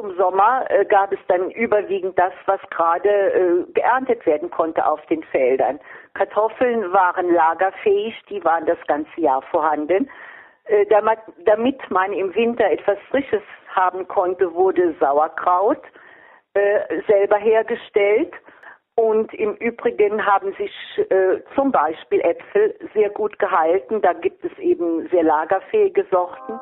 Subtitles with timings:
[0.00, 5.04] zum Sommer äh, gab es dann überwiegend das, was gerade äh, geerntet werden konnte auf
[5.06, 5.78] den Feldern.
[6.14, 10.08] Kartoffeln waren lagerfähig, die waren das ganze Jahr vorhanden.
[10.64, 10.86] Äh,
[11.44, 13.42] damit, man im Winter etwas Frisches
[13.74, 15.82] haben konnte, wurde Sauerkraut
[16.54, 18.32] äh, selber hergestellt.
[18.96, 20.72] Und im Übrigen haben sich
[21.10, 24.00] äh, zum Beispiel Äpfel sehr gut gehalten.
[24.02, 26.58] Da gibt es eben sehr lagerfähige Sorten.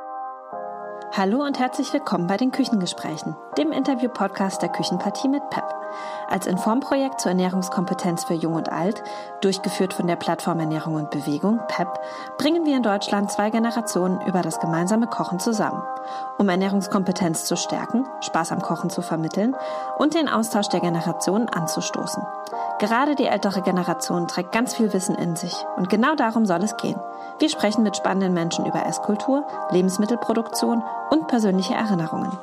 [1.13, 5.78] Hallo und herzlich willkommen bei den Küchengesprächen, dem Interview-Podcast der Küchenpartie mit PEP.
[6.29, 9.03] Als Informprojekt zur Ernährungskompetenz für Jung und Alt,
[9.41, 11.89] durchgeführt von der Plattform Ernährung und Bewegung, PEP,
[12.39, 15.83] bringen wir in Deutschland zwei Generationen über das gemeinsame Kochen zusammen,
[16.39, 19.57] um Ernährungskompetenz zu stärken, Spaß am Kochen zu vermitteln
[19.99, 22.23] und den Austausch der Generationen anzustoßen.
[22.79, 26.77] Gerade die ältere Generation trägt ganz viel Wissen in sich und genau darum soll es
[26.77, 27.01] gehen.
[27.39, 32.37] Wir sprechen mit spannenden Menschen über Esskultur, Lebensmittelproduktion und persönliche Erinnerungen.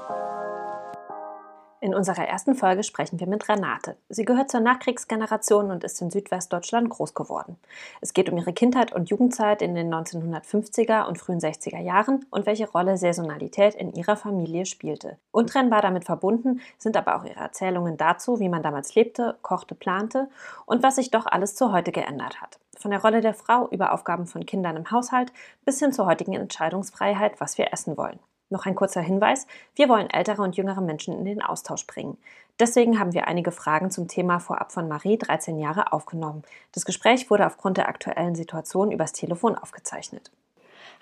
[1.85, 3.95] In unserer ersten Folge sprechen wir mit Renate.
[4.09, 7.57] Sie gehört zur Nachkriegsgeneration und ist in Südwestdeutschland groß geworden.
[8.01, 12.48] Es geht um ihre Kindheit und Jugendzeit in den 1950er und frühen 60er Jahren und
[12.48, 15.20] welche Rolle Saisonalität in ihrer Familie spielte.
[15.29, 20.27] Untrennbar damit verbunden sind aber auch ihre Erzählungen dazu, wie man damals lebte, kochte, plante
[20.65, 22.57] und was sich doch alles zu heute geändert hat.
[22.79, 25.31] Von der Rolle der Frau über Aufgaben von Kindern im Haushalt
[25.65, 28.18] bis hin zur heutigen Entscheidungsfreiheit, was wir essen wollen.
[28.49, 32.18] Noch ein kurzer Hinweis, wir wollen ältere und jüngere Menschen in den Austausch bringen.
[32.60, 36.43] Deswegen haben wir einige Fragen zum Thema vorab von Marie, 13 Jahre, aufgenommen.
[36.71, 40.32] Das Gespräch wurde aufgrund der aktuellen Situation übers Telefon aufgezeichnet.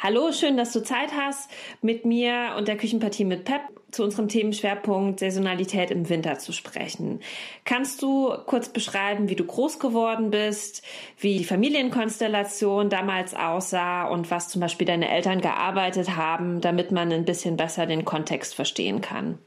[0.06, 1.50] Hallo, schön, dass du Zeit hast,
[1.82, 7.22] mit mir und der Küchenpartie mit Pep zu unserem Themenschwerpunkt Saisonalität im Winter zu sprechen.
[7.64, 10.86] Kannst du kurz beschreiben, wie du groß geworden bist,
[11.18, 17.10] wie die Familienkonstellation damals aussah und was zum Beispiel deine Eltern gearbeitet haben, damit man
[17.14, 19.38] ein bisschen besser den Kontext verstehen kann?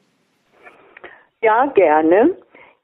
[1.42, 2.34] Ja, gerne.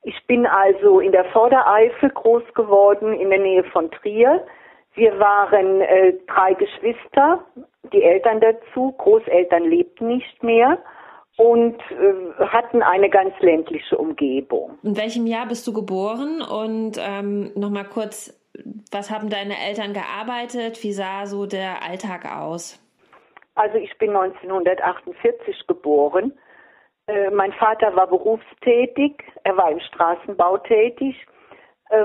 [0.02, 4.44] Ich bin also in der Vordereifel groß geworden, in der Nähe von Trier.
[4.94, 7.44] Wir waren äh, drei Geschwister,
[7.92, 10.78] die Eltern dazu, Großeltern lebten nicht mehr
[11.36, 14.78] und äh, hatten eine ganz ländliche Umgebung.
[14.82, 16.42] In welchem Jahr bist du geboren?
[16.42, 18.38] Und ähm, nochmal kurz,
[18.90, 20.82] was haben deine Eltern gearbeitet?
[20.82, 22.78] Wie sah so der Alltag aus?
[23.54, 26.32] Also ich bin 1948 geboren.
[27.06, 31.16] Äh, mein Vater war berufstätig, er war im Straßenbau tätig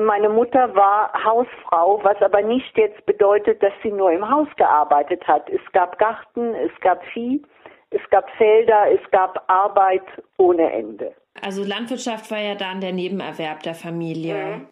[0.02, 5.25] meine Mutter war Hausfrau, was aber nicht jetzt bedeutet, dass sie nur im Haus gearbeitet
[5.28, 5.50] hat.
[5.50, 7.42] Es gab Garten, es gab Vieh,
[7.90, 10.03] es gab Felder, es gab Arbeit
[10.38, 11.14] ohne Ende.
[11.42, 14.36] Also Landwirtschaft war ja dann der Nebenerwerb der Familie.
[14.36, 14.68] Mhm.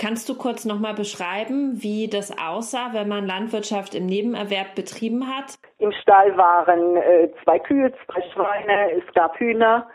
[0.00, 5.58] Kannst du kurz nochmal beschreiben, wie das aussah, wenn man Landwirtschaft im Nebenerwerb betrieben hat?
[5.78, 9.88] Im Stall waren äh, zwei Kühe, zwei Schweine, es gab Hühner,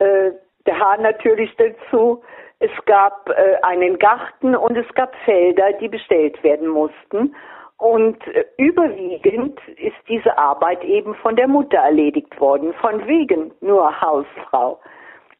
[0.00, 0.32] äh,
[0.66, 2.22] der Hahn natürlich dazu.
[2.60, 7.34] Es gab äh, einen Garten und es gab Felder, die bestellt werden mussten.
[7.76, 14.00] Und äh, überwiegend ist diese Arbeit eben von der Mutter erledigt worden, von wegen nur
[14.00, 14.80] Hausfrau.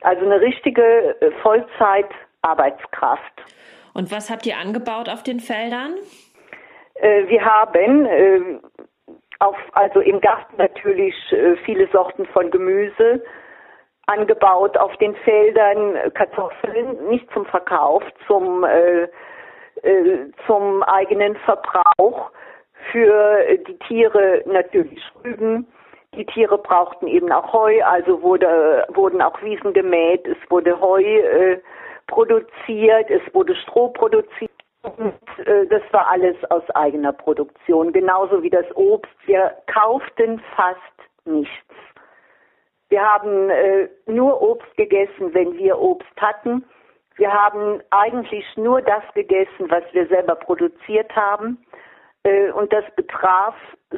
[0.03, 3.33] Also eine richtige äh, Vollzeitarbeitskraft.
[3.95, 5.95] Und was habt ihr angebaut auf den Feldern?
[6.95, 8.61] Äh, wir haben äh,
[9.41, 13.23] auf, also im Garten natürlich äh, viele Sorten von Gemüse,
[14.09, 19.03] angebaut auf den Feldern Kartoffeln, nicht zum Verkauf, zum, äh,
[19.83, 22.31] äh, zum eigenen Verbrauch.
[22.91, 25.67] Für die Tiere natürlich Rüben.
[26.15, 31.03] Die Tiere brauchten eben auch Heu, also wurde, wurden auch Wiesen gemäht, es wurde Heu
[31.03, 31.61] äh,
[32.07, 34.51] produziert, es wurde Stroh produziert.
[34.83, 35.15] Und
[35.47, 39.13] äh, das war alles aus eigener Produktion, genauso wie das Obst.
[39.27, 40.81] Wir kauften fast
[41.27, 41.53] nichts.
[42.89, 46.65] Wir haben äh, nur Obst gegessen, wenn wir Obst hatten.
[47.17, 51.59] Wir haben eigentlich nur das gegessen, was wir selber produziert haben.
[52.23, 53.55] Äh, und das betraf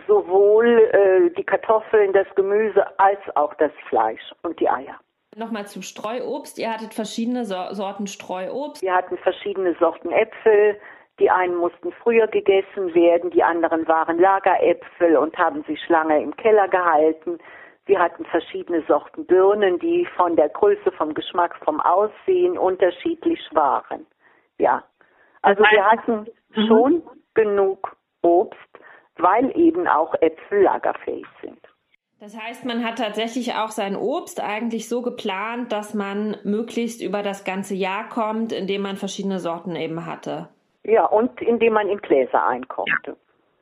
[0.06, 4.98] sowohl äh, die Kartoffeln, das Gemüse als auch das Fleisch und die Eier.
[5.36, 6.58] Nochmal zum Streuobst.
[6.58, 8.82] Ihr hattet verschiedene so Sorten Streuobst.
[8.82, 10.76] Wir hatten verschiedene Sorten Äpfel.
[11.20, 16.34] Die einen mussten früher gegessen werden, die anderen waren Lageräpfel und haben sich lange im
[16.36, 17.38] Keller gehalten.
[17.87, 24.06] Wir hatten verschiedene Sorten Birnen, die von der Größe, vom Geschmack, vom Aussehen unterschiedlich waren.
[24.59, 24.85] Ja.
[25.43, 26.67] Also wir hatten mhm.
[26.67, 27.03] schon
[27.35, 28.59] genug Obst,
[29.17, 31.59] weil eben auch Äpfel lagerfähig sind.
[32.21, 37.23] Das heißt, man hat tatsächlich auch sein Obst eigentlich so geplant, dass man möglichst über
[37.23, 40.50] das ganze Jahr kommt, indem man verschiedene Sorten eben hatte.
[40.85, 43.17] Ja, und indem man in Gläser einkochte.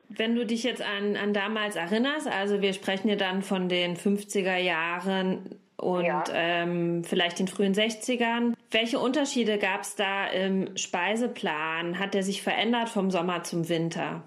[0.09, 3.95] Wenn du dich jetzt an, an damals erinnerst, also wir sprechen ja dann von den
[3.95, 6.23] 50er Jahren, und ja.
[6.33, 8.53] ähm, vielleicht den frühen 60ern.
[8.71, 11.99] Welche Unterschiede gab es da im Speiseplan?
[11.99, 14.21] Hat der sich verändert vom Sommer zum Winter?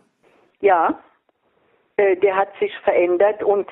[0.61, 0.99] Ja,
[1.97, 3.69] äh, der hat sich verändert und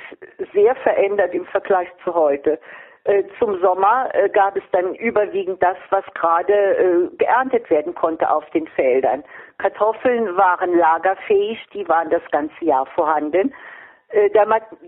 [0.52, 2.58] sehr verändert im Vergleich zu heute.
[3.04, 8.30] Äh, zum Sommer äh, gab es dann überwiegend das, was gerade äh, geerntet werden konnte
[8.30, 9.24] auf den Feldern.
[9.58, 13.54] Kartoffeln waren lagerfähig, die waren das ganze Jahr vorhanden.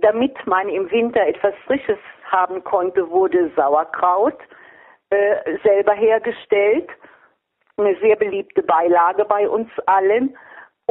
[0.00, 4.36] Damit, man im Winter etwas Frisches haben konnte, wurde Sauerkraut
[5.62, 6.90] selber hergestellt.
[7.76, 10.36] Eine sehr beliebte Beilage bei uns allen.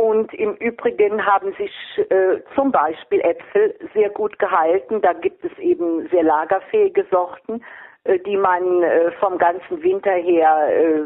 [0.02, 1.72] Und im Übrigen haben sich
[2.10, 5.00] äh, zum Beispiel Äpfel sehr gut gehalten.
[5.00, 7.64] Da gibt es eben sehr lagerfähige Sorten,
[8.06, 11.04] äh, die man äh, vom ganzen Winter her äh,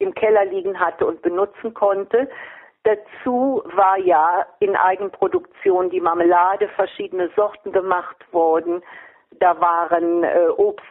[0.00, 2.28] im Keller liegen hatte und benutzen konnte.
[2.82, 8.82] Dazu war ja in Eigenproduktion die Marmelade, verschiedene Sorten gemacht worden.
[9.40, 10.84] Da waren äh, Obst,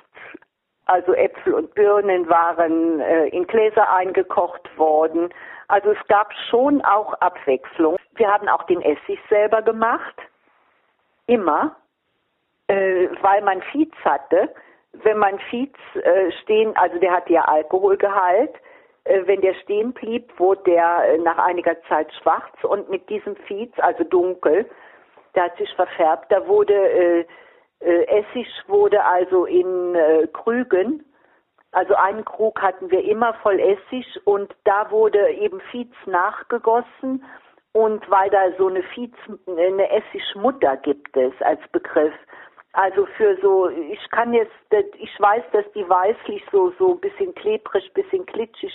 [0.86, 5.34] also Äpfel und Birnen waren äh, in Gläser eingekocht worden.
[5.68, 7.98] Also es gab schon auch Abwechslung.
[8.16, 10.16] Wir haben auch den Essig selber gemacht.
[11.28, 11.76] Immer.
[12.68, 14.54] Äh, weil man Fiez hatte.
[14.94, 18.54] Wenn man Fiez äh, stehen, also der hatte ja Alkoholgehalt,
[19.06, 23.36] äh, wenn der stehen blieb, wurde der äh, nach einiger Zeit schwarz und mit diesem
[23.36, 24.70] Fiez, also dunkel,
[25.36, 27.26] der hat sich verfärbt, da wurde äh,
[27.90, 31.04] Essig wurde also in äh, Krügen,
[31.76, 37.22] also einen Krug hatten wir immer voll Essig und da wurde eben Fiez nachgegossen.
[37.74, 39.14] Und weil da so eine Fiez,
[39.46, 42.14] eine Essigmutter gibt es als Begriff.
[42.72, 44.54] Also für so, ich kann jetzt,
[44.98, 48.74] ich weiß, dass die weißlich so, so ein bisschen klebrig, bisschen glitschig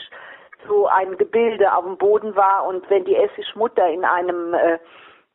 [0.69, 2.67] so ein Gebilde auf dem Boden war.
[2.67, 4.79] Und wenn die Essigmutter in einem äh,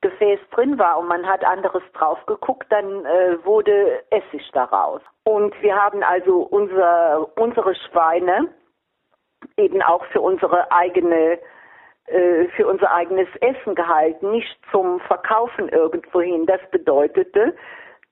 [0.06, 5.02] Gefäß drin war und man hat anderes drauf geguckt, dann äh, wurde Essig daraus.
[5.24, 8.54] Und wir haben also unser, unsere Schweine
[9.58, 11.40] eben auch für unsere eigene
[12.06, 16.46] äh, für unser eigenes Essen gehalten, nicht zum Verkaufen irgendwohin.
[16.46, 17.56] Das bedeutete,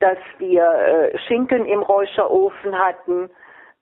[0.00, 3.30] dass wir äh, Schinken im Räucherofen hatten,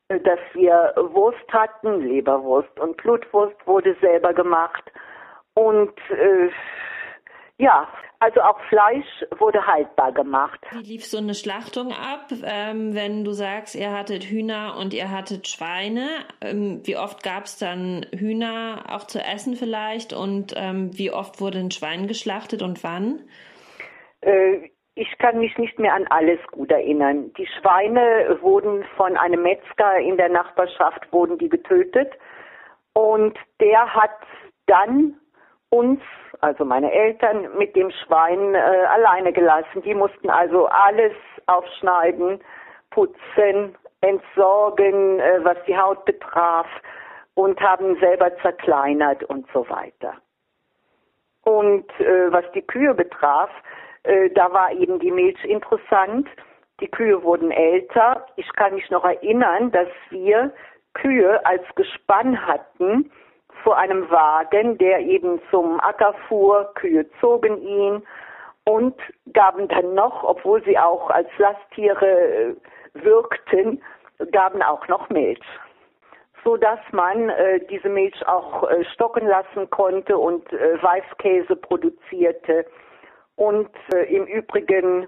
[0.08, 4.84] äh, dass wir Wurst hatten, Leberwurst und Blutwurst wurde selber gemacht.
[5.54, 6.50] Und äh,
[7.62, 7.86] ja,
[8.18, 9.06] also auch Fleisch
[9.38, 10.60] wurde haltbar gemacht.
[10.72, 15.10] Wie lief so eine Schlachtung ab, ähm, wenn du sagst, ihr hattet Hühner und ihr
[15.10, 16.08] hattet Schweine?
[16.40, 20.12] Ähm, wie oft gab es dann Hühner auch zu essen vielleicht?
[20.12, 23.20] Und ähm, wie oft wurde ein Schwein geschlachtet und wann?
[24.22, 27.32] Äh, ich kann mich nicht mehr an alles gut erinnern.
[27.38, 32.12] Die Schweine wurden von einem Metzger in der Nachbarschaft wurden die getötet
[32.92, 34.18] und der hat
[34.66, 35.16] dann
[35.70, 36.00] uns,
[36.42, 39.80] also meine Eltern, mit dem Schwein äh, alleine gelassen.
[39.82, 41.12] Die mussten also alles
[41.46, 42.40] aufschneiden,
[42.90, 46.66] putzen, entsorgen, äh, was die Haut betraf
[47.34, 50.14] und haben selber zerkleinert und so weiter.
[51.44, 53.50] Und äh, was die Kühe betraf,
[54.02, 56.28] äh, da war eben die Milch interessant.
[56.80, 58.26] Die Kühe wurden älter.
[58.34, 60.52] Ich kann mich noch erinnern, dass wir
[60.94, 63.12] Kühe als Gespann hatten
[63.62, 66.72] vor einem Wagen, der eben zum Acker fuhr.
[66.74, 68.02] Kühe zogen ihn
[68.64, 68.94] und
[69.32, 72.54] gaben dann noch, obwohl sie auch als Lasttiere äh,
[72.94, 73.82] wirkten,
[74.30, 75.40] gaben auch noch Milch
[76.44, 82.66] so dass man äh, diese Milch auch äh, stocken lassen konnte und äh, Weißkäse produzierte.
[83.36, 85.06] Und äh, im Übrigen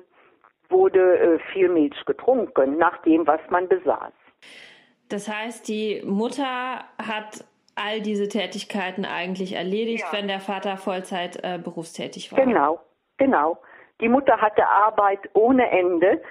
[0.69, 4.13] wurde äh, viel Milch getrunken, nach dem, was man besaß.
[5.09, 7.45] Das heißt, die Mutter hat
[7.77, 10.19] all diese Tätigkeiten eigentlich erledigt, ja.
[10.19, 12.45] wenn der Vater Vollzeit äh, berufstätig war.
[12.45, 12.81] Genau,
[13.17, 13.59] genau.
[14.01, 16.23] Die Mutter hatte Arbeit ohne Ende.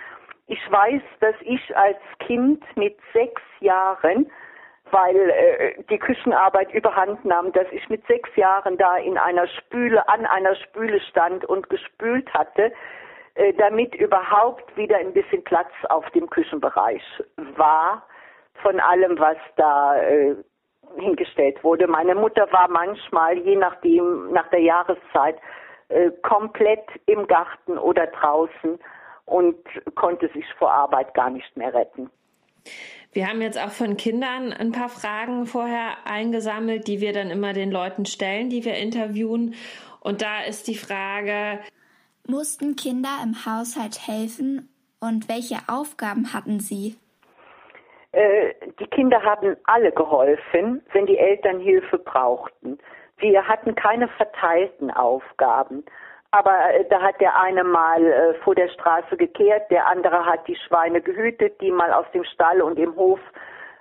[0.47, 4.29] Ich weiß, dass ich als Kind mit sechs Jahren
[4.91, 10.07] weil äh, die Küchenarbeit überhand nahm, dass ich mit sechs Jahren da in einer Spüle,
[10.07, 12.71] an einer Spüle stand und gespült hatte,
[13.33, 17.01] äh, damit überhaupt wieder ein bisschen Platz auf dem Küchenbereich
[17.57, 18.05] war
[18.61, 20.35] von allem, was da äh,
[20.99, 21.87] hingestellt wurde.
[21.87, 25.37] Meine Mutter war manchmal, je nachdem, nach der Jahreszeit,
[25.89, 28.79] äh, komplett im Garten oder draußen
[29.25, 29.57] und
[29.95, 32.09] konnte sich vor Arbeit gar nicht mehr retten.
[33.11, 37.53] Wir haben jetzt auch von Kindern ein paar Fragen vorher eingesammelt, die wir dann immer
[37.53, 39.53] den Leuten stellen, die wir interviewen.
[39.99, 41.59] Und da ist die Frage,
[42.27, 44.69] mussten Kinder im Haushalt helfen
[44.99, 46.95] und welche Aufgaben hatten sie?
[48.13, 52.79] Äh, die Kinder haben alle geholfen, wenn die Eltern Hilfe brauchten.
[53.17, 55.83] Wir hatten keine verteilten Aufgaben.
[56.31, 60.47] Aber äh, da hat der eine mal äh, vor der Straße gekehrt, der andere hat
[60.47, 63.19] die Schweine gehütet, die mal aus dem Stall und im Hof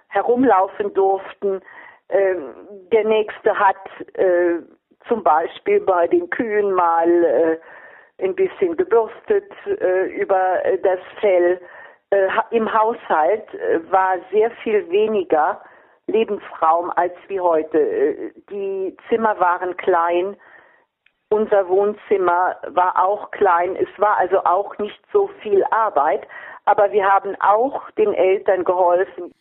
[0.09, 1.63] herumlaufen durften.
[2.11, 2.55] Ähm,
[2.93, 3.77] der nächste hat
[4.15, 4.61] äh,
[5.09, 7.59] zum Beispiel bei den Kühen mal äh,
[8.23, 11.61] ein bisschen gebürstet äh, über das Fell.
[12.13, 15.63] Äh, Im Haushalt äh, war sehr viel weniger
[16.07, 17.79] Lebensraum als wie heute.
[17.79, 20.37] Äh, die Zimmer waren klein,
[21.31, 23.77] unser Wohnzimmer war auch klein.
[23.77, 26.29] Es war also auch nicht so viel Arbeit,
[26.67, 29.33] aber wir haben auch den Eltern geholfen.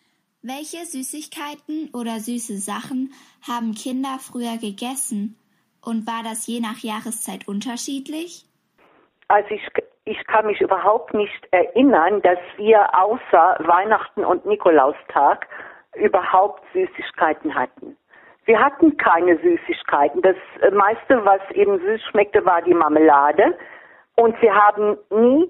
[0.42, 3.12] Welche Süßigkeiten oder süße Sachen
[3.46, 5.38] haben Kinder früher gegessen?
[5.84, 8.46] Und war das je nach Jahreszeit unterschiedlich?
[9.28, 9.68] Also ich,
[10.12, 15.48] ich kann mich überhaupt nicht erinnern, dass wir außer Weihnachten und Nikolaustag
[15.96, 17.96] überhaupt Süßigkeiten hatten.
[18.44, 20.22] Wir hatten keine Süßigkeiten.
[20.22, 20.36] Das
[20.74, 23.58] meiste, was eben süß schmeckte, war die Marmelade.
[24.16, 25.50] Und wir haben nie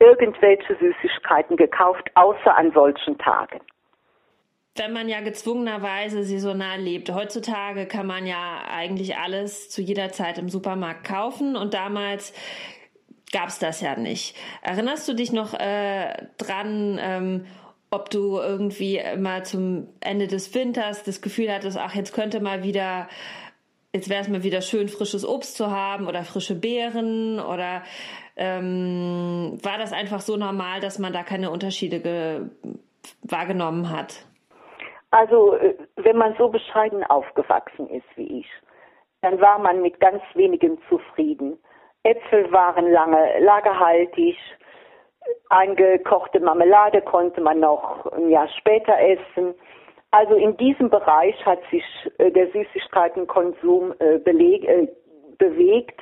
[0.00, 3.60] irgendwelche Süßigkeiten gekauft, außer an solchen Tagen.
[4.76, 7.12] Wenn man ja gezwungenerweise saisonal lebt.
[7.12, 12.32] Heutzutage kann man ja eigentlich alles zu jeder Zeit im Supermarkt kaufen und damals
[13.32, 14.36] gab es das ja nicht.
[14.62, 17.46] Erinnerst du dich noch äh, dran, ähm,
[17.90, 22.62] ob du irgendwie mal zum Ende des Winters das Gefühl hattest, ach, jetzt könnte mal
[22.62, 23.08] wieder,
[23.92, 27.82] jetzt wäre es mal wieder schön, frisches Obst zu haben oder frische Beeren oder
[28.36, 32.50] ähm, war das einfach so normal, dass man da keine Unterschiede
[33.22, 34.24] wahrgenommen hat?
[35.10, 38.46] Also, äh, wenn man so bescheiden aufgewachsen ist wie ich,
[39.22, 41.58] dann war man mit ganz wenigem zufrieden.
[42.02, 44.36] Äpfel waren lange lagerhaltig,
[45.48, 49.54] Eingekochte Marmelade konnte man noch ein Jahr später essen.
[50.10, 51.84] Also in diesem Bereich hat sich
[52.18, 54.88] äh, der Süßigkeitenkonsum äh, beleg, äh,
[55.38, 56.00] bewegt.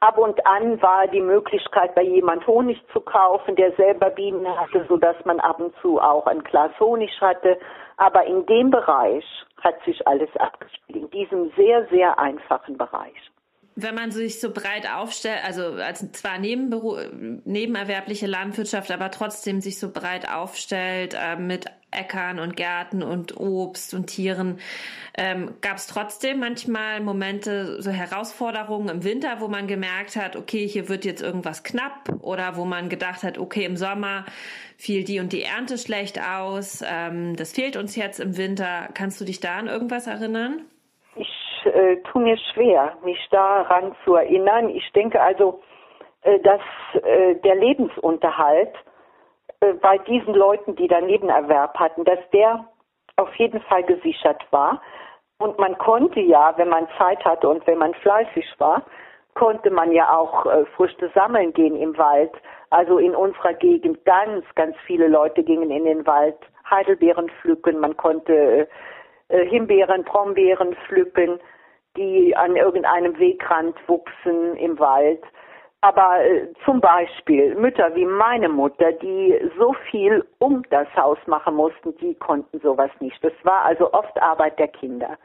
[0.00, 4.84] Ab und an war die Möglichkeit, bei jemand Honig zu kaufen, der selber Bienen hatte,
[4.88, 7.58] so dass man ab und zu auch ein Glas Honig hatte.
[7.96, 9.24] Aber in dem Bereich
[9.60, 13.30] hat sich alles abgespielt, in diesem sehr, sehr einfachen Bereich
[13.80, 16.96] wenn man sich so breit aufstellt, also als zwar Nebenberu
[17.44, 23.94] nebenerwerbliche Landwirtschaft, aber trotzdem sich so breit aufstellt äh, mit Äckern und Gärten und Obst
[23.94, 24.58] und Tieren,
[25.16, 30.66] ähm, gab es trotzdem manchmal Momente, so Herausforderungen im Winter, wo man gemerkt hat, okay,
[30.66, 34.26] hier wird jetzt irgendwas knapp oder wo man gedacht hat, okay, im Sommer
[34.76, 38.88] fiel die und die Ernte schlecht aus, ähm, das fehlt uns jetzt im Winter.
[38.94, 40.64] Kannst du dich da an irgendwas erinnern?
[41.68, 44.68] Äh, tue mir schwer, mich daran zu erinnern.
[44.70, 45.60] Ich denke also,
[46.22, 46.60] äh, dass
[47.02, 48.74] äh, der Lebensunterhalt
[49.60, 52.64] äh, bei diesen Leuten, die da Nebenerwerb hatten, dass der
[53.16, 54.80] auf jeden Fall gesichert war.
[55.38, 58.82] Und man konnte ja, wenn man Zeit hatte und wenn man fleißig war,
[59.34, 62.32] konnte man ja auch äh, Früchte sammeln gehen im Wald.
[62.70, 66.36] Also in unserer Gegend ganz, ganz viele Leute gingen in den Wald
[66.70, 68.68] Heidelbeeren pflücken, man konnte
[69.28, 71.40] äh, Himbeeren, Brombeeren pflücken
[71.98, 75.22] die an irgendeinem Wegrand wuchsen im Wald.
[75.80, 81.54] Aber äh, zum Beispiel Mütter wie meine Mutter, die so viel um das Haus machen
[81.54, 83.22] mussten, die konnten sowas nicht.
[83.22, 85.18] Das war also oft Arbeit der Kinder.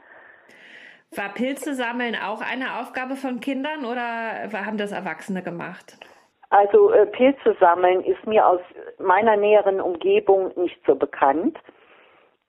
[1.16, 5.96] War Pilze sammeln auch eine Aufgabe von Kindern oder haben das Erwachsene gemacht?
[6.50, 8.60] Also äh, Pilze sammeln ist mir aus
[8.98, 11.58] meiner näheren Umgebung nicht so bekannt.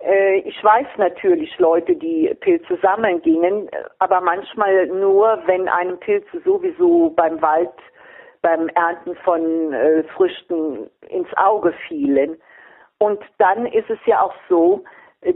[0.05, 3.69] Äh, ich weiß natürlich Leute, die Pilze sammeln gingen,
[3.99, 7.71] aber manchmal nur, wenn einem Pilze sowieso beim Wald,
[8.41, 12.37] beim Ernten von äh, Früchten ins Auge fielen.
[12.99, 14.83] Und dann ist es ja auch so,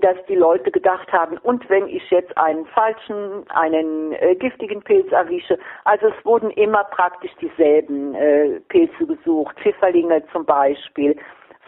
[0.02, 5.12] dass die Leute gedacht haben, und wenn ich jetzt einen falschen, einen äh, giftigen Pilz
[5.12, 11.18] erwische, also es wurden immer praktisch dieselben äh, Pilze gesucht, Pfifferlinge zum Beispiel,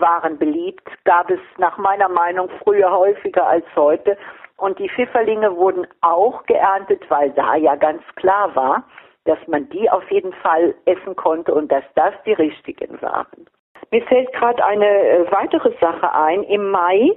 [0.02, 4.18] waren beliebt, gab es nach meiner Meinung früher häufiger als heute.
[4.58, 8.84] Und die Pfifferlinge wurden auch geerntet, weil da ja ganz klar war,
[9.26, 13.46] dass man die auf jeden Fall essen konnte und dass das die richtigen waren.
[13.92, 16.44] Mir fällt gerade eine äh, weitere Sache ein.
[16.44, 17.12] Im Mai,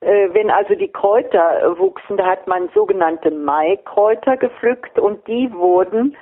[0.00, 6.16] äh, wenn also die Kräuter wuchsen, da hat man sogenannte Maikräuter gepflückt und die wurden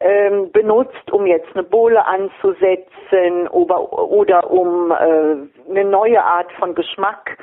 [0.00, 6.74] ähm, benutzt, um jetzt eine Bohle anzusetzen oder, oder um äh, eine neue Art von
[6.74, 7.38] Geschmack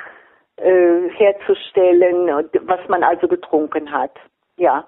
[0.57, 2.27] äh, herzustellen,
[2.61, 4.11] was man also getrunken hat.
[4.57, 4.87] Ja.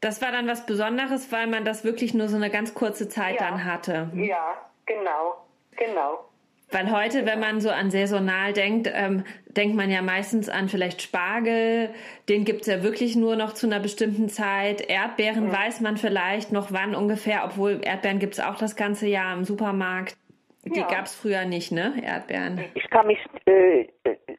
[0.00, 3.40] Das war dann was Besonderes, weil man das wirklich nur so eine ganz kurze Zeit
[3.40, 3.48] ja.
[3.48, 4.10] dann hatte.
[4.14, 4.54] Ja,
[4.84, 5.36] genau,
[5.76, 6.24] genau.
[6.72, 11.00] Weil heute, wenn man so an saisonal denkt, ähm, denkt man ja meistens an vielleicht
[11.00, 11.90] Spargel.
[12.28, 14.88] Den gibt es ja wirklich nur noch zu einer bestimmten Zeit.
[14.88, 15.52] Erdbeeren mhm.
[15.52, 19.44] weiß man vielleicht noch wann ungefähr, obwohl Erdbeeren gibt es auch das ganze Jahr im
[19.44, 20.16] Supermarkt.
[20.64, 20.88] Die ja.
[20.88, 21.94] gab es früher nicht, ne?
[22.04, 22.64] Erdbeeren.
[22.74, 23.86] Ich kann mich äh,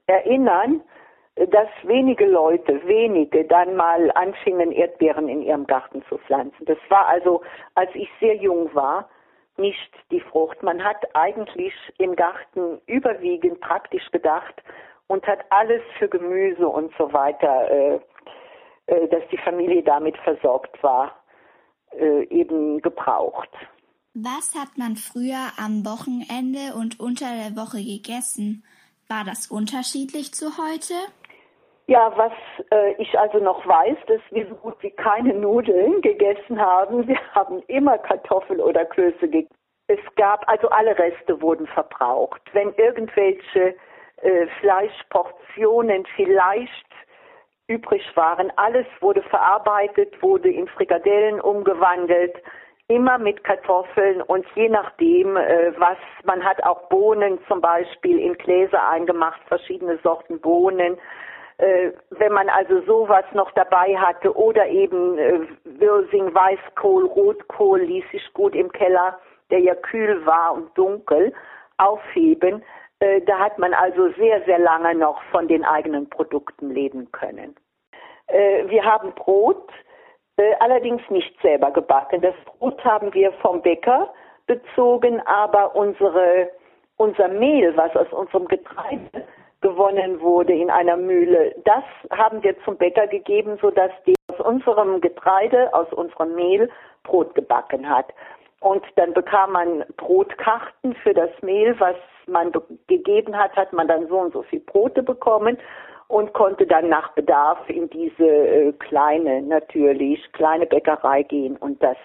[0.07, 0.81] erinnern,
[1.37, 6.65] dass wenige Leute, wenige, dann mal anfingen, Erdbeeren in ihrem Garten zu pflanzen.
[6.65, 7.41] Das war also,
[7.75, 9.07] als ich sehr jung war,
[9.57, 10.61] nicht die Frucht.
[10.63, 14.55] Man hat eigentlich im Garten überwiegend praktisch gedacht
[15.07, 17.99] und hat alles für Gemüse und so weiter, äh,
[18.87, 21.15] äh, dass die Familie damit versorgt war,
[21.91, 23.49] äh, eben gebraucht.
[24.13, 28.63] Was hat man früher am Wochenende und unter der Woche gegessen?
[29.07, 30.93] War das unterschiedlich zu heute?
[31.89, 32.33] Ja, was
[32.71, 37.07] äh, ich also noch weiß, dass wir so gut wie keine Nudeln gegessen haben.
[37.07, 39.55] Wir haben immer Kartoffel oder Klöße gegessen.
[39.87, 42.41] Es gab, also alle Reste wurden verbraucht.
[42.51, 43.73] Wenn irgendwelche
[44.17, 46.85] äh, Fleischportionen vielleicht
[47.67, 52.35] übrig waren, alles wurde verarbeitet, wurde in Frikadellen umgewandelt,
[52.89, 58.33] immer mit Kartoffeln und je nachdem, äh, was man hat auch Bohnen zum Beispiel in
[58.33, 60.97] Gläser eingemacht, verschiedene Sorten Bohnen
[61.59, 68.31] wenn man also sowas noch dabei hatte oder eben äh, Wirsing, Weißkohl, Rotkohl ließ sich
[68.33, 69.17] gut im Keller,
[69.49, 71.33] der ja kühl war und dunkel,
[71.77, 72.63] aufheben.
[72.99, 77.55] Äh, da hat man also sehr, sehr lange noch von den eigenen Produkten leben können.
[78.27, 79.71] Äh, wir haben Brot,
[80.37, 82.21] äh, allerdings nicht selber gebacken.
[82.21, 84.13] Das Brot haben wir vom Bäcker
[84.47, 86.49] bezogen, aber unsere,
[86.97, 89.25] unser Mehl, was aus unserem Getreide
[89.61, 91.55] gewonnen wurde in einer Mühle.
[91.65, 96.69] Das haben wir zum Bäcker gegeben, sodass der aus unserem Getreide, aus unserem Mehl
[97.03, 98.13] Brot gebacken hat.
[98.59, 101.95] Und dann bekam man Brotkarten für das Mehl, was
[102.27, 102.51] man
[102.87, 105.57] gegeben hat, hat man dann so und so viel Brote bekommen
[106.07, 111.97] und konnte dann nach Bedarf in diese äh, kleine, natürlich, kleine Bäckerei gehen und das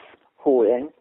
[0.44, 0.92] holen.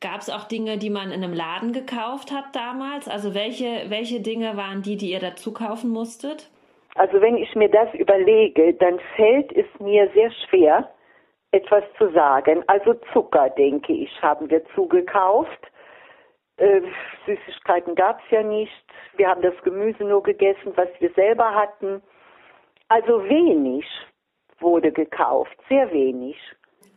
[0.00, 3.06] Gab es auch Dinge, die man in einem Laden gekauft hat damals?
[3.06, 6.50] Also welche, welche Dinge waren die, die ihr dazu kaufen musstet?
[6.94, 10.90] Also wenn ich mir das überlege, dann fällt es mir sehr schwer,
[11.52, 12.64] etwas zu sagen.
[12.66, 15.70] Also Zucker, denke ich, haben wir zugekauft.
[16.56, 16.80] Äh,
[17.26, 18.72] Süßigkeiten gab es ja nicht.
[19.16, 22.02] Wir haben das Gemüse nur gegessen, was wir selber hatten.
[22.88, 23.84] Also wenig
[24.60, 26.36] wurde gekauft, sehr wenig.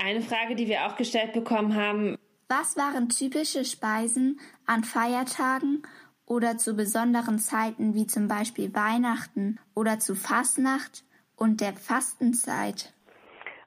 [0.04, 2.18] Eine Frage, die wir auch gestellt bekommen haben,
[2.60, 5.82] was waren typische Speisen an Feiertagen
[6.28, 11.04] oder zu besonderen Zeiten wie zum Beispiel Weihnachten oder zu Fastnacht
[11.36, 12.94] und der Fastenzeit?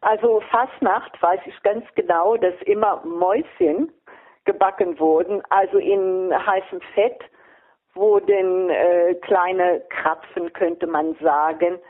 [0.02, 3.90] Also Fastnacht weiß ich ganz genau, dass immer Mäuschen
[4.44, 7.20] gebacken wurden, also in heißem Fett
[7.94, 11.80] wurden äh, kleine Krapfen, könnte man sagen,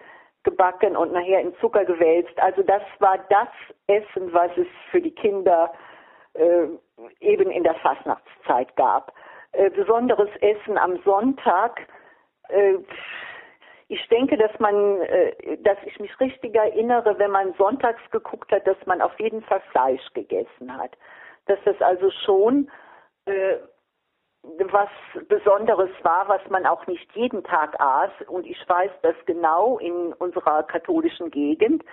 [0.44, 2.38] gebacken und nachher in Zucker gewälzt.
[2.38, 3.48] Also das war das
[3.86, 5.70] Essen, was es für die Kinder
[6.38, 6.68] äh,
[7.20, 9.12] eben in der Fastnachtszeit gab.
[9.52, 11.86] Äh, besonderes Essen am Sonntag.
[12.48, 12.78] Äh,
[13.88, 18.66] ich denke, dass man, äh, dass ich mich richtig erinnere, wenn man sonntags geguckt hat,
[18.66, 20.96] dass man auf jeden Fall Fleisch gegessen hat.
[21.46, 22.70] Dass das also schon
[23.26, 23.56] äh,
[24.42, 24.88] was
[25.28, 28.10] Besonderes war, was man auch nicht jeden Tag aß.
[28.28, 31.84] Und ich weiß das genau in unserer katholischen Gegend,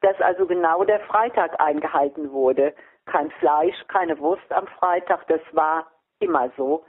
[0.00, 2.74] dass also genau der Freitag eingehalten wurde
[3.06, 5.86] kein Fleisch, keine Wurst am Freitag, das war
[6.20, 6.84] immer so.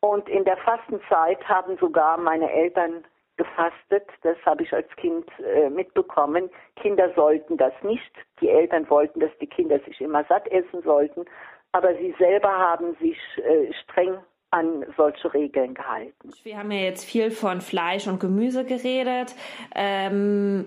[0.00, 3.04] Und in der Fastenzeit haben sogar meine Eltern
[3.36, 4.08] gefastet.
[4.22, 6.50] Das habe ich als Kind äh, mitbekommen.
[6.76, 8.12] Kinder sollten das nicht.
[8.40, 11.24] Die Eltern wollten, dass die Kinder sich immer satt essen sollten.
[11.72, 14.18] Aber sie selber haben sich äh, streng
[14.50, 16.30] an solche Regeln gehalten.
[16.42, 19.34] Wir haben ja jetzt viel von Fleisch und Gemüse geredet.
[19.74, 20.66] Ähm,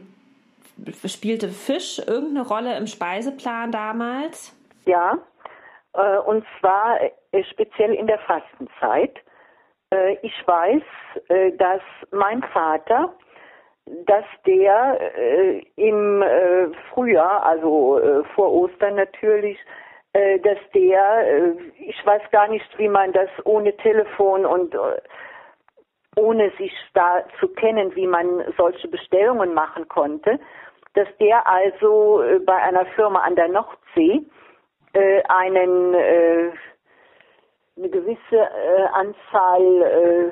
[1.05, 4.54] spielte Fisch irgendeine Rolle im Speiseplan damals?
[4.85, 5.17] Ja,
[5.95, 9.17] äh, und zwar äh, speziell in der Fastenzeit.
[9.91, 10.83] Äh, ich weiß,
[11.57, 13.13] dass mein Vater,
[13.85, 14.99] dass der
[15.77, 16.23] im
[16.89, 19.57] Frühjahr, also vor Ostern natürlich,
[20.11, 24.75] dass der, ich weiß gar nicht, wie man das ohne Telefon und
[26.17, 30.37] ohne sich da zu kennen, wie man solche Bestellungen machen konnte,
[30.95, 34.25] dass der also bei einer Firma an der Nordsee
[34.95, 36.51] äh, einen äh,
[37.77, 40.31] eine gewisse äh, Anzahl äh,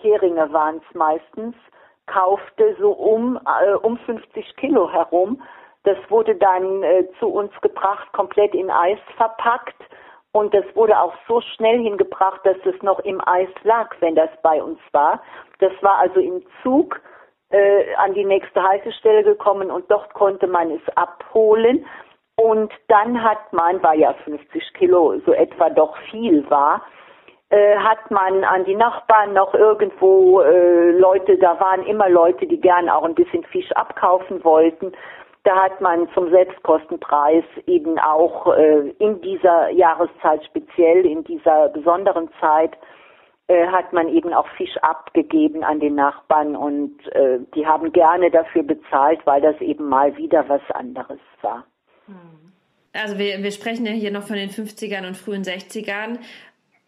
[0.00, 1.56] Heringe waren es meistens,
[2.06, 5.42] kaufte so um äh, um 50 Kilo herum.
[5.82, 6.82] Das wurde dann
[7.18, 9.76] zu uns gebracht, komplett in Eis verpackt
[10.32, 14.30] Und das wurde auch so schnell hingebracht, dass es noch im Eis lag, wenn das
[14.42, 15.22] bei uns war.
[15.58, 17.00] Das war also im Zug
[17.50, 21.86] äh, an die nächste Haltestelle gekommen und dort konnte man es abholen.
[22.36, 26.82] Und dann hat man, weil ja 50 Kilo so etwa doch viel war,
[27.50, 32.60] äh, hat man an die Nachbarn noch irgendwo äh, Leute, da waren immer Leute, die
[32.60, 34.92] gern auch ein bisschen Fisch abkaufen wollten.
[35.44, 42.30] Da hat man zum Selbstkostenpreis eben auch äh, in dieser Jahreszeit speziell, in dieser besonderen
[42.40, 42.76] Zeit,
[43.46, 48.30] äh, hat man eben auch Fisch abgegeben an den Nachbarn und äh, die haben gerne
[48.30, 51.64] dafür bezahlt, weil das eben mal wieder was anderes war.
[52.92, 56.18] Also wir, wir sprechen ja hier noch von den 50ern und frühen 60ern.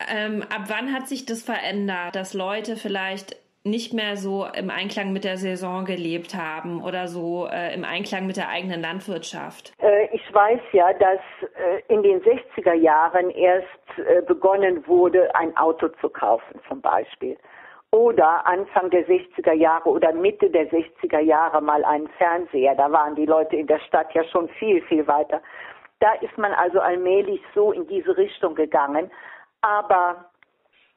[0.08, 5.12] Ähm, ab wann hat sich das verändert, dass Leute vielleicht nicht mehr so im Einklang
[5.12, 9.72] mit der Saison gelebt haben oder so äh, im Einklang mit der eigenen Landwirtschaft?
[9.82, 11.20] Äh, ich weiß ja, dass
[11.56, 13.66] äh, in den 60er Jahren erst
[13.98, 17.36] äh, begonnen wurde, ein Auto zu kaufen zum Beispiel.
[17.92, 22.74] Oder Anfang der 60er Jahre oder Mitte der 60er Jahre mal einen Fernseher.
[22.74, 25.40] Da waren die Leute in der Stadt ja schon viel, viel weiter.
[26.00, 29.10] Da ist man also allmählich so in diese Richtung gegangen.
[29.62, 30.30] Aber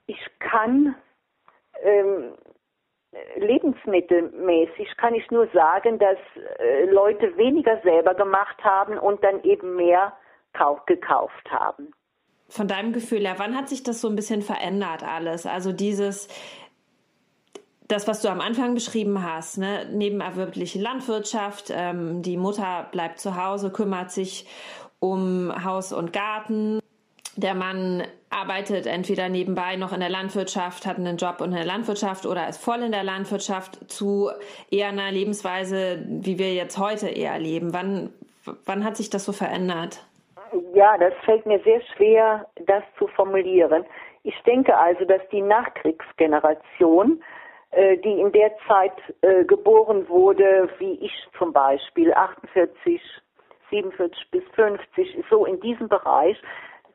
[0.08, 0.96] ich kann
[1.84, 2.34] ähm,
[3.36, 6.18] lebensmittelmäßig kann ich nur sagen, dass
[6.60, 10.14] äh, Leute weniger selber gemacht haben und dann eben mehr
[10.86, 11.94] gekauft haben.
[12.50, 15.46] Von deinem Gefühl her, wann hat sich das so ein bisschen verändert alles?
[15.46, 16.28] Also dieses,
[17.90, 19.86] das, was du am Anfang beschrieben hast, ne?
[19.92, 24.48] nebenerwerbliche Landwirtschaft, ähm, die Mutter bleibt zu Hause, kümmert sich
[25.00, 26.80] um Haus und Garten.
[27.36, 32.28] Der Mann arbeitet entweder nebenbei noch in der Landwirtschaft, hat einen Job in der Landwirtschaft
[32.28, 34.30] oder ist voll in der Landwirtschaft zu
[34.70, 37.74] eher einer Lebensweise, wie wir jetzt heute eher leben.
[37.74, 38.14] Wann,
[38.66, 40.06] wann hat sich das so verändert?
[40.76, 43.84] Ja, das fällt mir sehr schwer, das zu formulieren.
[44.24, 47.24] Ich denke also, dass die Nachkriegsgeneration,
[47.98, 53.02] die in der Zeit äh, geboren wurde, wie ich zum Beispiel, 48,
[53.70, 56.38] 47 bis 50, so in diesem Bereich,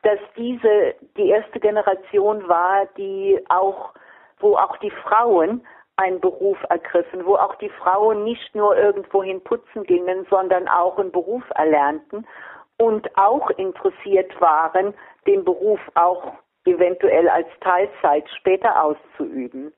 [0.03, 3.95] dass diese die erste Generation war, die auch,
[4.41, 5.65] wo auch die Frauen
[5.97, 11.13] einen Beruf ergriffen, wo auch die Frauen nicht nur irgendwohin putzen gingen, sondern auch einen
[11.13, 12.27] Beruf erlernten
[12.79, 14.93] und auch interessiert waren,
[15.27, 16.33] den Beruf auch
[16.67, 19.73] eventuell als Teilzeit später auszuüben.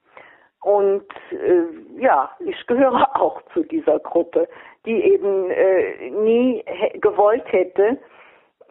[0.66, 4.48] Und äh, ja, ich gehöre auch zu dieser Gruppe,
[4.84, 6.64] die eben äh, nie
[7.00, 7.96] gewollt hätte,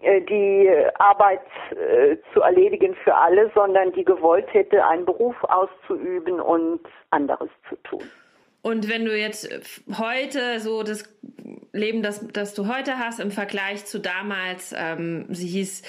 [0.01, 1.39] äh, die Arbeit
[1.71, 6.81] äh, zu erledigen für alle, sondern die gewollt hätte, einen Beruf auszuüben und
[7.11, 8.03] anderes zu tun.
[8.61, 9.47] Und wenn du jetzt
[9.97, 11.03] heute so das
[11.71, 15.83] Leben, das, das du heute hast, im Vergleich zu damals, ähm, sie hieß,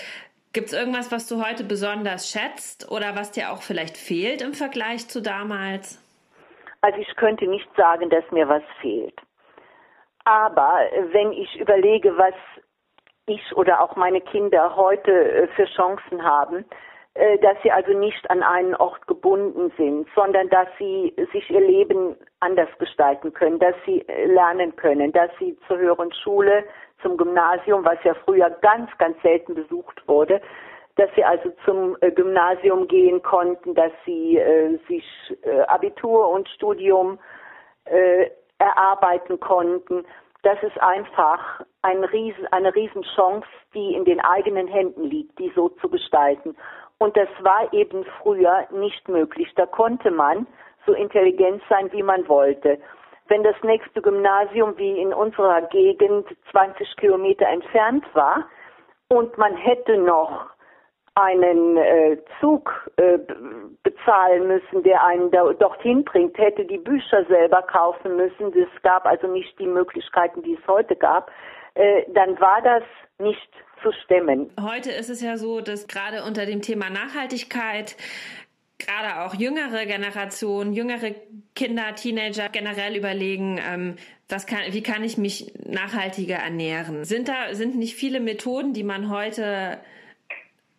[0.57, 4.55] gibt es irgendwas, was du heute besonders schätzt oder was dir auch vielleicht fehlt im
[4.55, 6.03] Vergleich zu damals?
[6.81, 9.21] Also ich könnte nicht sagen, dass mir was fehlt.
[10.25, 10.81] Aber
[11.12, 12.33] wenn ich überlege, was
[13.27, 16.64] ich oder auch meine Kinder heute äh, für Chancen haben,
[17.12, 21.61] äh, dass sie also nicht an einen Ort gebunden sind, sondern dass sie sich ihr
[21.61, 26.64] Leben anders gestalten können, dass sie äh, lernen können, dass sie zur höheren Schule,
[27.03, 30.40] zum Gymnasium, was ja früher ganz, ganz selten besucht wurde,
[30.96, 35.05] dass sie also zum Gymnasium gehen konnten, dass sie äh, sich
[35.42, 37.18] äh, Abitur und Studium
[37.85, 40.07] äh, erarbeiten konnten
[40.46, 45.70] das ist einfach ein Riesen, eine Riesenchance, die in den eigenen Händen liegt, die so
[45.70, 46.55] zu gestalten.
[46.99, 49.53] Und das war eben früher nicht möglich.
[49.57, 50.46] Da konnte man
[50.87, 52.79] so intelligent sein, wie man wollte.
[53.29, 58.49] Wenn das nächste Gymnasium wie in unserer Gegend 20 Kilometer entfernt war
[59.09, 60.46] und man hätte noch
[61.16, 63.18] einen äh, Zug äh,
[63.83, 68.53] bezahlen müssen, der einen da, dorthin bringt, hätte die Bücher selber kaufen müssen.
[68.55, 71.31] Es gab also nicht die Möglichkeiten, die es heute gab.
[71.75, 72.83] Äh, dann war das
[73.18, 73.51] nicht
[73.83, 74.53] zu stemmen.
[74.61, 77.96] Heute ist es ja so, dass gerade unter dem Thema Nachhaltigkeit
[78.87, 81.14] gerade auch jüngere Generationen, jüngere
[81.55, 83.96] Kinder, Teenager generell überlegen, ähm,
[84.29, 87.05] was kann, wie kann ich mich nachhaltiger ernähren?
[87.05, 89.79] Sind da sind nicht viele Methoden, die man heute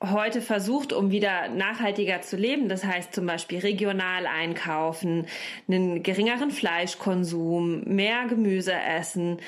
[0.01, 5.25] heute versucht, um wieder nachhaltiger zu leben, das heißt zum Beispiel regional einkaufen,
[5.67, 9.39] einen geringeren Fleischkonsum, mehr Gemüse essen,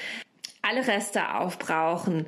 [0.63, 2.25] alle Reste aufbrauchen.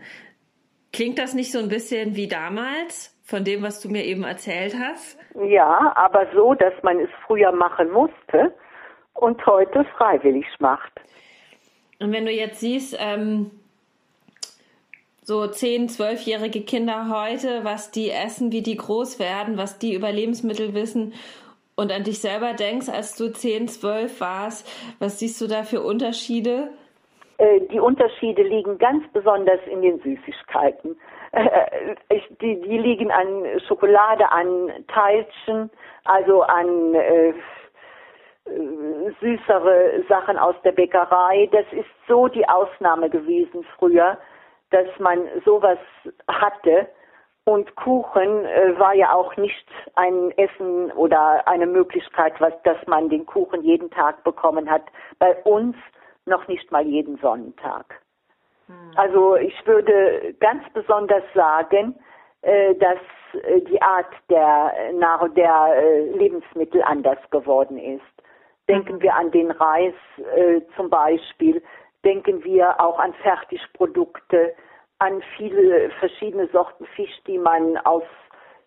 [0.94, 4.76] Klingt das nicht so ein bisschen wie damals, von dem, was du mir eben erzählt
[4.78, 5.17] hast?
[5.44, 8.54] Ja, aber so, dass man es früher machen musste
[9.13, 10.91] und heute freiwillig macht.
[12.00, 13.50] Und wenn du jetzt siehst, ähm,
[15.24, 20.12] so 10, 12-jährige Kinder heute, was die essen, wie die groß werden, was die über
[20.12, 21.13] Lebensmittel wissen
[21.76, 24.67] und an dich selber denkst, als du 10, 12 warst,
[25.00, 26.70] was siehst du da für Unterschiede?
[27.42, 30.96] Äh, die Unterschiede liegen ganz besonders in den Süßigkeiten.
[31.32, 31.96] Äh,
[32.40, 35.72] die, die liegen an Schokolade, an Teilchen,
[36.06, 37.34] also an äh,
[39.20, 41.50] süßere Sachen aus der Bäckerei.
[41.52, 44.20] Das ist so die Ausnahme gewesen früher,
[44.70, 45.80] dass man sowas
[46.28, 46.90] hatte.
[47.46, 53.10] Und Kuchen äh, war ja auch nicht ein Essen oder eine Möglichkeit, was, dass man
[53.10, 54.84] den Kuchen jeden Tag bekommen hat.
[55.18, 55.76] Bei uns
[56.26, 58.02] noch nicht mal jeden Sonntag.
[58.68, 58.92] Hm.
[58.96, 61.96] Also ich würde ganz besonders sagen,
[62.42, 62.98] äh, dass
[63.44, 64.74] äh, die Art der,
[65.36, 68.02] der äh, Lebensmittel anders geworden ist.
[68.68, 69.02] Denken mhm.
[69.02, 69.94] wir an den Reis
[70.76, 71.62] zum Beispiel,
[72.06, 74.54] denken wir auch an Fertigprodukte,
[75.00, 78.04] an viele verschiedene Sorten Fisch, die man aus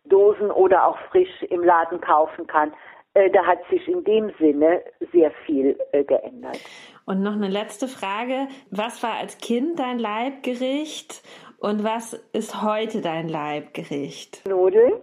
[0.05, 2.73] Dosen oder auch frisch im Laden kaufen kann.
[3.15, 6.61] Äh, da hat sich in dem Sinne sehr viel äh, geändert.
[7.07, 8.49] Und noch eine letzte Frage.
[8.71, 11.23] Was war als Kind dein Leibgericht
[11.59, 14.47] und was ist heute dein Leibgericht?
[14.49, 14.95] Nudeln,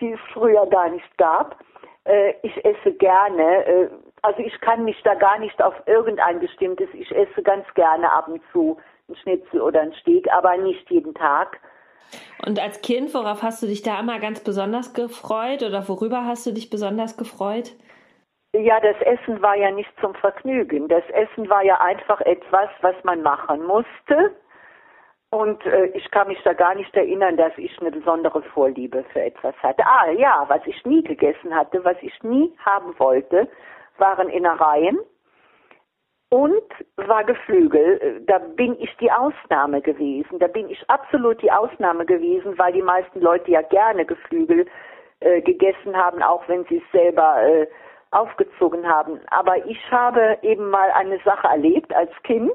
[0.00, 1.58] die es früher gar nicht gab.
[2.04, 3.90] Äh, ich esse gerne
[4.24, 8.26] also ich kann mich da gar nicht auf irgendein bestimmtes, ich esse ganz gerne ab
[8.26, 11.60] und zu ein Schnitzel oder ein Steak, aber nicht jeden Tag.
[12.46, 16.46] Und als Kind, worauf hast du dich da immer ganz besonders gefreut oder worüber hast
[16.46, 17.72] du dich besonders gefreut?
[18.52, 20.88] Ja, das Essen war ja nicht zum Vergnügen.
[20.88, 24.36] Das Essen war ja einfach etwas, was man machen musste.
[25.30, 29.22] Und äh, ich kann mich da gar nicht erinnern, dass ich eine besondere Vorliebe für
[29.22, 29.84] etwas hatte.
[29.84, 33.48] Ah ja, was ich nie gegessen hatte, was ich nie haben wollte,
[33.98, 34.98] waren Innereien
[36.30, 36.62] und
[36.96, 38.22] war Geflügel.
[38.26, 40.38] Da bin ich die Ausnahme gewesen.
[40.38, 44.66] Da bin ich absolut die Ausnahme gewesen, weil die meisten Leute ja gerne Geflügel
[45.20, 47.66] äh, gegessen haben, auch wenn sie es selber äh,
[48.10, 49.20] aufgezogen haben.
[49.30, 52.52] Aber ich habe eben mal eine Sache erlebt als Kind,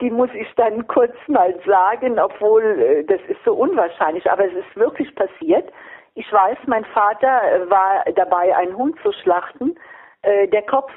[0.00, 4.54] die muss ich dann kurz mal sagen, obwohl äh, das ist so unwahrscheinlich, aber es
[4.54, 5.70] ist wirklich passiert.
[6.14, 9.76] Ich weiß, mein Vater war dabei, einen Hund zu schlachten
[10.22, 10.92] äh, der Kopf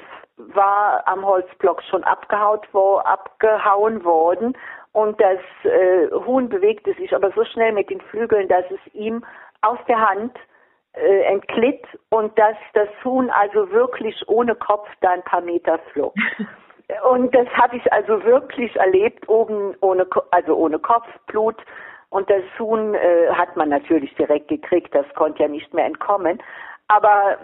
[0.54, 4.56] war am Holzblock schon abgehaut wo, abgehauen worden
[4.92, 9.24] und das äh, Huhn bewegte sich aber so schnell mit den Flügeln, dass es ihm
[9.62, 10.36] aus der Hand
[10.94, 16.14] äh, entglitt und dass das Huhn also wirklich ohne Kopf da ein paar Meter flog.
[17.08, 21.54] Und das habe ich also wirklich erlebt, oben ohne, also ohne Kopf, Blut.
[22.08, 26.42] Und das Huhn äh, hat man natürlich direkt gekriegt, das konnte ja nicht mehr entkommen.
[26.90, 27.38] Aber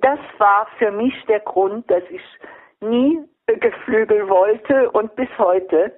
[0.00, 2.22] das war für mich der Grund, dass ich
[2.80, 5.92] nie Geflügel wollte und bis heute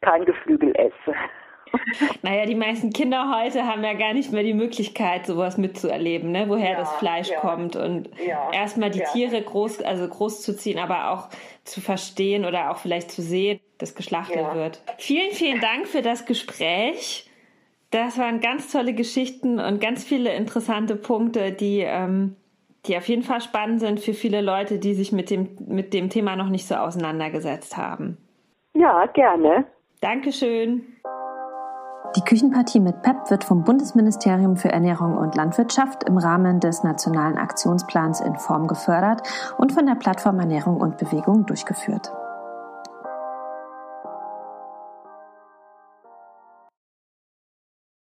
[0.00, 1.14] kein Geflügel esse.
[2.22, 6.46] Naja, die meisten Kinder heute haben ja gar nicht mehr die Möglichkeit, sowas mitzuerleben, ne?
[6.48, 7.40] woher ja, das Fleisch ja.
[7.40, 11.28] kommt und ja, erstmal die Tiere groß, also groß zu ziehen, aber auch
[11.64, 14.82] zu verstehen oder auch vielleicht zu sehen, dass geschlachtet wird.
[14.96, 17.27] Vielen, vielen Dank für das Gespräch.
[17.90, 22.36] Das waren ganz tolle Geschichten und ganz viele interessante Punkte, die, ähm,
[22.84, 26.10] die auf jeden Fall spannend sind für viele Leute, die sich mit dem, mit dem
[26.10, 28.18] Thema noch nicht so auseinandergesetzt haben.
[28.74, 29.64] Ja, gerne.
[30.00, 30.98] Dankeschön.
[32.16, 37.36] Die Küchenpartie mit PEP wird vom Bundesministerium für Ernährung und Landwirtschaft im Rahmen des Nationalen
[37.36, 39.22] Aktionsplans in Form gefördert
[39.58, 42.10] und von der Plattform Ernährung und Bewegung durchgeführt.